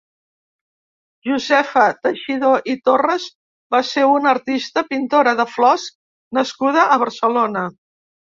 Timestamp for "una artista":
4.15-4.85